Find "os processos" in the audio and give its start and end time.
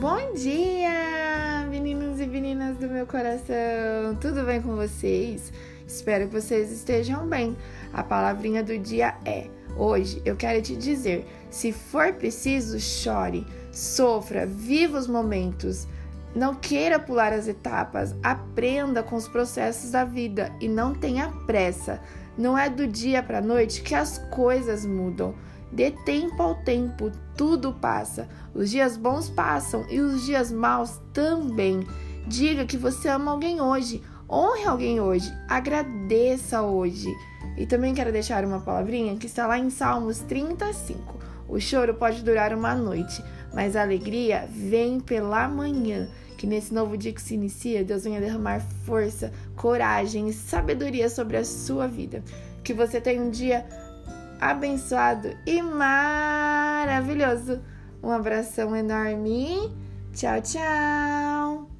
19.16-19.90